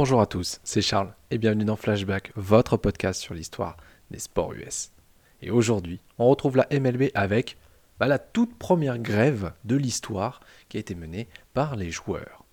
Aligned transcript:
Bonjour 0.00 0.20
à 0.20 0.26
tous, 0.26 0.60
c'est 0.62 0.80
Charles 0.80 1.12
et 1.32 1.38
bienvenue 1.38 1.64
dans 1.64 1.74
Flashback, 1.74 2.30
votre 2.36 2.76
podcast 2.76 3.20
sur 3.20 3.34
l'histoire 3.34 3.76
des 4.12 4.20
sports 4.20 4.52
US. 4.52 4.92
Et 5.42 5.50
aujourd'hui, 5.50 5.98
on 6.18 6.28
retrouve 6.28 6.56
la 6.56 6.68
MLB 6.70 7.10
avec 7.14 7.56
bah, 7.98 8.06
la 8.06 8.20
toute 8.20 8.56
première 8.56 9.00
grève 9.00 9.54
de 9.64 9.74
l'histoire 9.74 10.38
qui 10.68 10.76
a 10.76 10.80
été 10.80 10.94
menée 10.94 11.26
par 11.52 11.74
les 11.74 11.90
joueurs. 11.90 12.44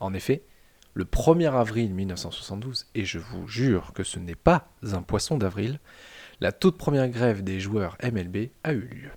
En 0.00 0.14
effet, 0.14 0.44
le 0.94 1.04
1er 1.04 1.52
avril 1.52 1.92
1972, 1.92 2.86
et 2.94 3.04
je 3.04 3.18
vous 3.18 3.46
jure 3.48 3.92
que 3.92 4.02
ce 4.02 4.18
n'est 4.18 4.34
pas 4.34 4.68
un 4.90 5.02
poisson 5.02 5.36
d'avril, 5.36 5.80
la 6.40 6.52
toute 6.52 6.78
première 6.78 7.10
grève 7.10 7.44
des 7.44 7.60
joueurs 7.60 7.98
MLB 8.02 8.48
a 8.62 8.72
eu 8.72 8.80
lieu. 8.80 9.10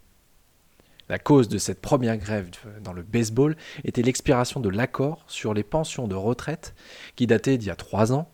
La 1.10 1.20
cause 1.20 1.48
de 1.48 1.58
cette 1.58 1.82
première 1.82 2.18
grève 2.18 2.50
dans 2.84 2.94
le 2.94 3.02
baseball 3.02 3.56
était 3.86 4.02
l'expiration 4.02 4.60
de 4.60 4.70
l'accord 4.70 5.24
sur 5.28 5.54
les 5.54 5.64
pensions 5.64 6.08
de 6.08 6.16
retraite 6.16 6.76
qui 7.16 7.28
datait 7.28 7.58
d'il 7.58 7.68
y 7.68 7.72
a 7.72 7.76
trois 7.76 8.12
ans 8.12 8.30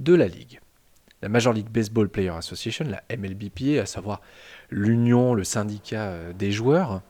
de 0.00 0.14
la 0.14 0.28
Ligue. 0.28 0.60
La 1.22 1.28
Major 1.28 1.52
League 1.52 1.70
Baseball 1.70 2.08
Player 2.08 2.30
Association, 2.30 2.86
la 2.88 3.02
MLBPA, 3.14 3.82
à 3.82 3.86
savoir 3.86 4.20
l'union, 4.70 5.34
le 5.34 5.44
syndicat 5.44 6.08
euh, 6.08 6.32
des 6.32 6.50
joueurs, 6.50 7.02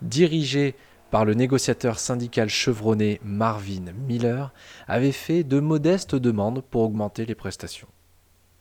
dirigée 0.00 0.74
par 1.10 1.24
le 1.24 1.34
négociateur 1.34 1.98
syndical 1.98 2.48
chevronné 2.48 3.20
Marvin 3.22 3.92
Miller, 4.06 4.52
avait 4.86 5.12
fait 5.12 5.44
de 5.44 5.60
modestes 5.60 6.14
demandes 6.14 6.62
pour 6.62 6.82
augmenter 6.82 7.26
les 7.26 7.34
prestations. 7.34 7.88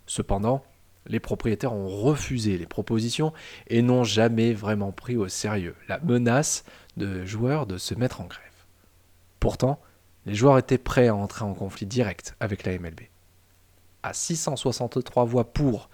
Cependant, 0.06 0.64
les 1.08 1.20
propriétaires 1.20 1.74
ont 1.74 1.88
refusé 1.88 2.58
les 2.58 2.66
propositions 2.66 3.34
et 3.68 3.82
n'ont 3.82 4.04
jamais 4.04 4.54
vraiment 4.54 4.92
pris 4.92 5.18
au 5.18 5.28
sérieux 5.28 5.76
la 5.88 6.00
menace 6.00 6.64
de 6.98 7.26
joueurs 7.26 7.66
de 7.66 7.78
se 7.78 7.95
mettre 7.95 8.22
en 8.22 8.26
grève. 8.26 8.44
Pourtant, 9.40 9.80
les 10.26 10.36
joueurs 10.36 10.58
étaient 10.58 10.78
prêts 10.78 11.08
à 11.08 11.16
entrer 11.16 11.46
en 11.46 11.54
conflit 11.54 11.86
direct 11.86 12.36
avec 12.40 12.64
la 12.66 12.78
MLB. 12.78 13.02
À 14.04 14.14
663 14.14 15.26
voix 15.26 15.46
pour 15.54 15.90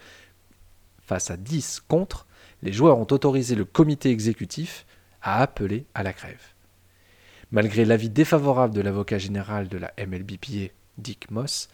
face 1.02 1.30
à 1.30 1.38
10 1.38 1.82
contre, 1.88 2.26
les 2.62 2.74
joueurs 2.74 2.98
ont 2.98 3.08
autorisé 3.12 3.56
le 3.56 3.66
comité 3.66 4.10
exécutif 4.10 4.86
à 5.22 5.42
appeler 5.42 5.86
à 5.94 6.04
la 6.04 6.14
grève. 6.14 6.42
Malgré 7.52 7.86
l'avis 7.86 8.10
défavorable 8.10 8.74
de 8.74 8.82
l'avocat 8.82 9.20
général 9.20 9.68
de 9.68 9.78
la 9.78 9.94
MLBPA, 9.98 10.72
Dick 10.98 11.30
Moss, 11.30 11.68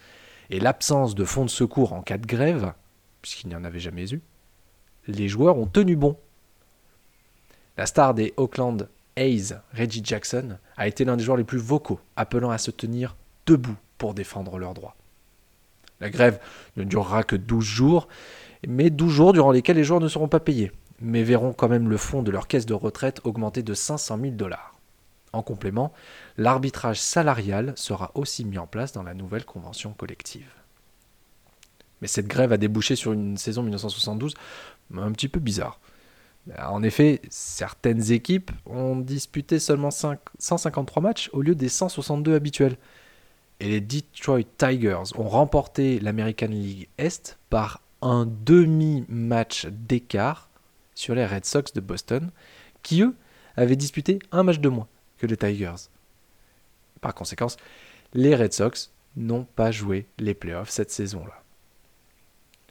et 0.50 0.60
l'absence 0.60 1.14
de 1.14 1.24
fonds 1.24 1.44
de 1.44 1.50
secours 1.50 1.92
en 1.92 2.02
cas 2.02 2.18
de 2.18 2.26
grève, 2.26 2.72
puisqu'il 3.22 3.48
n'y 3.48 3.54
en 3.54 3.64
avait 3.64 3.80
jamais 3.80 4.12
eu, 4.12 4.20
les 5.06 5.28
joueurs 5.28 5.58
ont 5.58 5.66
tenu 5.66 5.96
bon. 5.96 6.16
La 7.76 7.86
star 7.86 8.14
des 8.14 8.34
Oakland 8.36 8.88
A's, 9.16 9.54
Reggie 9.74 10.02
Jackson, 10.04 10.58
a 10.76 10.86
été 10.86 11.04
l'un 11.04 11.16
des 11.16 11.24
joueurs 11.24 11.36
les 11.36 11.44
plus 11.44 11.58
vocaux, 11.58 12.00
appelant 12.16 12.50
à 12.50 12.58
se 12.58 12.70
tenir 12.70 13.16
debout 13.46 13.76
pour 13.98 14.14
défendre 14.14 14.58
leurs 14.58 14.74
droits. 14.74 14.96
La 16.00 16.10
grève 16.10 16.40
ne 16.76 16.84
durera 16.84 17.22
que 17.22 17.36
12 17.36 17.64
jours, 17.64 18.08
mais 18.66 18.90
12 18.90 19.12
jours 19.12 19.32
durant 19.32 19.50
lesquels 19.52 19.76
les 19.76 19.84
joueurs 19.84 20.00
ne 20.00 20.08
seront 20.08 20.28
pas 20.28 20.40
payés, 20.40 20.72
mais 21.00 21.22
verront 21.22 21.52
quand 21.52 21.68
même 21.68 21.88
le 21.88 21.96
fonds 21.96 22.22
de 22.22 22.30
leur 22.30 22.48
caisse 22.48 22.66
de 22.66 22.74
retraite 22.74 23.20
augmenter 23.24 23.62
de 23.62 23.74
500 23.74 24.18
000 24.20 24.32
dollars. 24.34 24.74
En 25.32 25.42
complément, 25.42 25.92
l'arbitrage 26.38 27.00
salarial 27.00 27.72
sera 27.76 28.10
aussi 28.14 28.44
mis 28.44 28.58
en 28.58 28.66
place 28.66 28.92
dans 28.92 29.02
la 29.02 29.14
nouvelle 29.14 29.44
convention 29.44 29.92
collective. 29.92 30.50
Mais 32.00 32.08
cette 32.08 32.26
grève 32.26 32.52
a 32.52 32.56
débouché 32.56 32.96
sur 32.96 33.12
une 33.12 33.36
saison 33.36 33.62
1972 33.62 34.34
un 34.96 35.12
petit 35.12 35.28
peu 35.28 35.40
bizarre. 35.40 35.78
En 36.58 36.82
effet, 36.82 37.20
certaines 37.28 38.12
équipes 38.12 38.50
ont 38.66 38.96
disputé 38.96 39.58
seulement 39.58 39.90
153 39.90 41.02
matchs 41.02 41.30
au 41.32 41.42
lieu 41.42 41.54
des 41.54 41.68
162 41.68 42.34
habituels. 42.34 42.76
Et 43.60 43.68
les 43.68 43.80
Detroit 43.80 44.44
Tigers 44.56 45.14
ont 45.16 45.28
remporté 45.28 46.00
l'American 46.00 46.46
League 46.46 46.88
Est 46.96 47.38
par 47.50 47.82
un 48.00 48.26
demi-match 48.26 49.66
d'écart 49.66 50.48
sur 50.94 51.14
les 51.14 51.26
Red 51.26 51.44
Sox 51.44 51.72
de 51.74 51.80
Boston, 51.80 52.30
qui 52.82 53.02
eux 53.02 53.14
avaient 53.56 53.76
disputé 53.76 54.18
un 54.32 54.42
match 54.42 54.60
de 54.60 54.70
moins 54.70 54.88
que 55.18 55.26
les 55.26 55.36
Tigers. 55.36 55.88
Par 57.02 57.14
conséquent, 57.14 57.48
les 58.14 58.34
Red 58.34 58.54
Sox 58.54 58.90
n'ont 59.16 59.44
pas 59.44 59.70
joué 59.70 60.06
les 60.18 60.34
playoffs 60.34 60.70
cette 60.70 60.90
saison-là. 60.90 61.39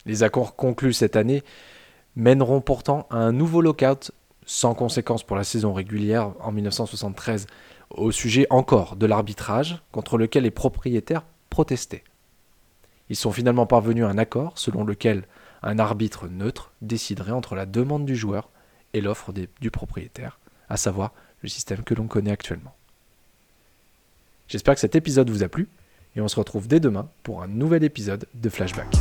Les 0.05 0.23
accords 0.23 0.55
conclus 0.55 0.93
cette 0.93 1.15
année 1.15 1.43
mèneront 2.15 2.61
pourtant 2.61 3.07
à 3.09 3.17
un 3.17 3.31
nouveau 3.31 3.61
lockout 3.61 4.11
sans 4.45 4.73
conséquence 4.73 5.23
pour 5.23 5.35
la 5.35 5.43
saison 5.43 5.73
régulière 5.73 6.31
en 6.39 6.51
1973 6.51 7.47
au 7.91 8.11
sujet 8.11 8.47
encore 8.49 8.95
de 8.95 9.05
l'arbitrage 9.05 9.81
contre 9.91 10.17
lequel 10.17 10.43
les 10.43 10.51
propriétaires 10.51 11.23
protestaient. 11.49 12.03
Ils 13.09 13.15
sont 13.15 13.31
finalement 13.31 13.65
parvenus 13.65 14.05
à 14.05 14.09
un 14.09 14.17
accord 14.17 14.57
selon 14.57 14.83
lequel 14.83 15.23
un 15.63 15.79
arbitre 15.79 16.27
neutre 16.27 16.71
déciderait 16.81 17.31
entre 17.31 17.55
la 17.55 17.65
demande 17.65 18.05
du 18.05 18.15
joueur 18.15 18.49
et 18.93 19.01
l'offre 19.01 19.33
du 19.33 19.71
propriétaire, 19.71 20.39
à 20.69 20.77
savoir 20.77 21.13
le 21.41 21.49
système 21.49 21.83
que 21.83 21.93
l'on 21.93 22.07
connaît 22.07 22.31
actuellement. 22.31 22.75
J'espère 24.47 24.73
que 24.73 24.81
cet 24.81 24.95
épisode 24.95 25.29
vous 25.29 25.43
a 25.43 25.47
plu 25.47 25.67
et 26.15 26.21
on 26.21 26.27
se 26.27 26.37
retrouve 26.37 26.67
dès 26.67 26.79
demain 26.79 27.09
pour 27.23 27.43
un 27.43 27.47
nouvel 27.47 27.83
épisode 27.83 28.25
de 28.33 28.49
Flashback. 28.49 28.95